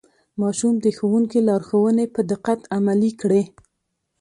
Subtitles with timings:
[0.41, 3.43] ماشوم د ښوونکي لارښوونې په دقت عملي کړې